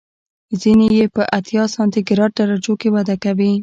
[0.61, 3.51] ځینې یې په اتیا سانتي ګراد درجو کې وده کوي.